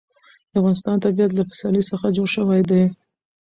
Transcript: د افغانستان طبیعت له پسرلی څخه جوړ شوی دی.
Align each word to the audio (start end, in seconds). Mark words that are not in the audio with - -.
د 0.51 0.53
افغانستان 0.59 0.95
طبیعت 1.05 1.31
له 1.35 1.43
پسرلی 1.49 1.83
څخه 1.91 2.05
جوړ 2.17 2.27
شوی 2.35 2.61
دی. 2.69 2.83